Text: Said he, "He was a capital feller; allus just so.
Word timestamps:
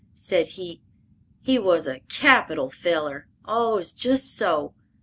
Said 0.15 0.47
he, 0.47 0.81
"He 1.41 1.59
was 1.59 1.85
a 1.85 1.99
capital 2.09 2.71
feller; 2.71 3.27
allus 3.47 3.93
just 3.93 4.35
so. 4.35 4.73